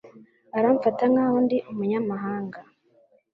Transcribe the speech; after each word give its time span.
Aramfata 0.57 1.03
nkaho 1.11 1.37
ndi 1.45 1.57
umunyamahanga. 1.71 2.59